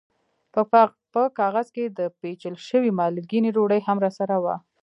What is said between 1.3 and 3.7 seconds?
کاغذ کې د پېچل شوې مالګینې